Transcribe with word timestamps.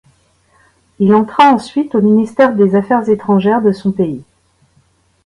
Il 0.97 1.13
entra 1.13 1.53
ensuite 1.53 1.93
au 1.93 2.01
ministère 2.01 2.55
des 2.55 2.73
affaires 2.73 3.07
étrangères 3.07 3.61
de 3.61 3.71
son 3.71 3.91
pays. 3.91 4.23